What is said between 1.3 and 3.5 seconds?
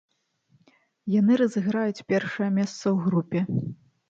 разыграюць першае месца ў групе.